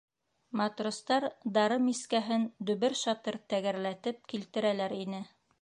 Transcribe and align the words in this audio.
Матростар 0.61 1.27
дары 1.57 1.77
мискәһен 1.89 2.49
дөбөр-шатыр 2.71 3.41
тәгәрләтеп 3.55 4.29
килтерәләр 4.35 5.01
ине. 5.07 5.25